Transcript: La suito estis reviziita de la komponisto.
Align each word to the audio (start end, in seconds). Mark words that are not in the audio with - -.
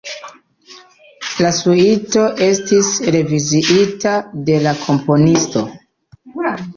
La 1.45 1.49
suito 1.57 2.23
estis 2.45 2.89
reviziita 3.15 4.13
de 4.49 4.55
la 4.65 4.73
komponisto. 4.87 5.63